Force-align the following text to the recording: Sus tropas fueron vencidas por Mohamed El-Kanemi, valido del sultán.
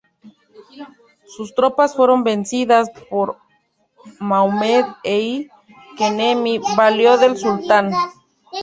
Sus 1.27 1.53
tropas 1.53 1.95
fueron 1.95 2.23
vencidas 2.23 2.89
por 3.11 3.37
Mohamed 4.19 4.83
El-Kanemi, 5.03 6.59
valido 6.75 7.19
del 7.19 7.37
sultán. 7.37 7.91